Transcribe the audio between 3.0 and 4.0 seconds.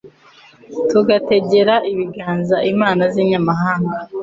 z’inyamahanga